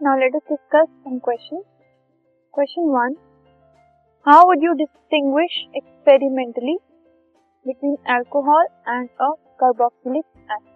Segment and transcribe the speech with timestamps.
[0.00, 1.64] Now let us discuss some questions.
[2.54, 3.16] Question 1.
[4.26, 6.76] How would you distinguish experimentally
[7.66, 10.74] between alcohol and a carboxylic acid?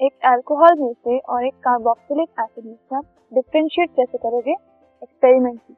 [0.00, 4.52] एक alcohol में से और एक carboxylic acid में से आप डिफ्रेंशिएट कैसे करोगे
[5.02, 5.74] एक्सपेरिमेंटली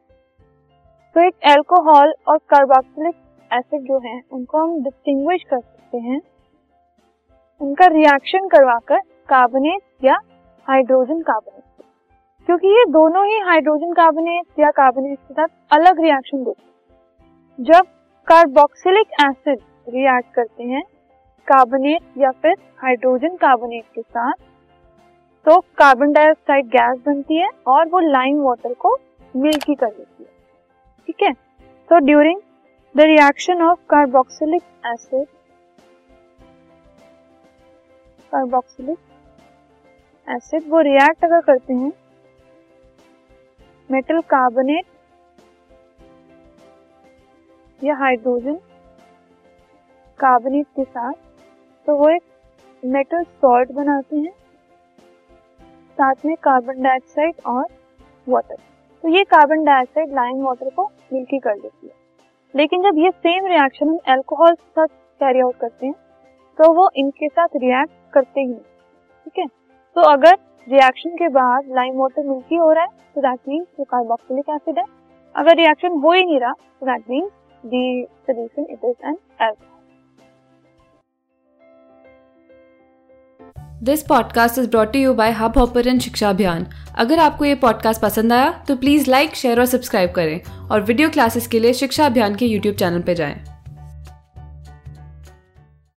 [1.16, 3.14] तो एक अल्कोहल और कार्बोक्सिलिक
[3.50, 6.21] एसिड जो है, उनको हम डिस्टिंग्विश कर सकते हैं
[7.60, 10.18] उनका रिएक्शन करवाकर कार्बोनेट या
[10.66, 11.64] हाइड्रोजन कार्बोनेट
[12.48, 17.86] क्योंकि ये दोनों ही हाइड्रोजन कार्बोनेट या कार्बोनेट के साथ अलग रिएक्शन देते जब
[18.28, 20.82] कार्बोक्सिलिक एसिड रिएक्ट करते हैं
[21.48, 24.32] कार्बोनेट या फिर हाइड्रोजन कार्बोनेट के साथ
[25.46, 28.96] तो कार्बन डाइऑक्साइड गैस बनती है और वो लाइम वाटर को
[29.34, 30.29] मिल्की कर देती है।
[31.08, 31.32] ठीक है?
[31.90, 32.40] तो during
[32.94, 35.27] the reaction of carboxylic acid
[38.32, 38.98] carboxylic
[40.28, 41.90] acid वो रिएक्ट अगर करते हैं
[43.92, 44.84] मेटल कार्बोनेट
[47.80, 48.54] या हाइड्रोजन
[50.18, 51.12] कार्बोनेट के साथ।
[51.86, 52.22] तो वो एक
[52.82, 54.32] मेटल सॉल्ट बनाते हैं,
[55.98, 57.64] साथ में कार्बन डाइऑक्साइड और
[58.26, 58.56] वाटर
[59.04, 61.92] तो ये कार्बन डाइऑक्साइड लाइम वाटर को मिल्की कर देती है।
[62.54, 64.86] लेकिन जब ये सेम रिएक्शन हम अल्कोहल के साथ
[65.20, 65.94] कैरी आउट करते हैं
[66.58, 69.46] तो वो इनके साथ रिएक्ट करते ही ठीक है?
[69.46, 73.84] तो अगर रिएक्शन के बाद लाइम वाटर मिल्की हो रहा है तो दैट मीन्स वो
[73.84, 74.84] कार्बोक्सिलिक एसिड है,
[75.34, 77.30] अगर रिएक्शन हो ही नहीं रहा तो that means
[77.64, 79.70] the solution it is an alcohol
[83.83, 86.66] this podcast is brought you by Hub Hopper and Shiksha Abhiyan
[86.98, 91.08] अगर आपको ये पॉडकास्ट पसंद आया तो प्लीज़ लाइक शेयर और सब्सक्राइब करें और वीडियो
[91.10, 93.52] क्लासेस के लिए शिक्षा अभियान के यूट्यूब चैनल पर जाएँ।